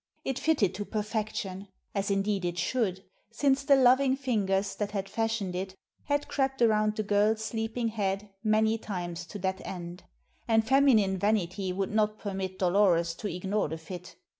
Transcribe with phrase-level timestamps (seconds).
[0.25, 5.55] It fitted to perfection as indeed it should, since the loving fingers that had fashioned
[5.55, 10.01] it had crept around the girl's sleeping head many times to that end
[10.47, 14.15] and feminine vanity would not permit Dolores to ignore the fit.